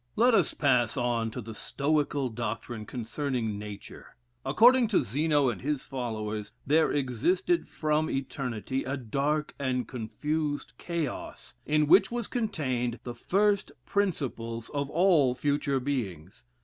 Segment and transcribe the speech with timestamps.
[0.15, 4.15] Let us pass on to the Stoical doctrine concerning nature.
[4.43, 11.53] According to Zeno and his followers, there existed from eternity a dark and confused chaos,
[11.67, 16.45] in which was contained the first principles of all future beings.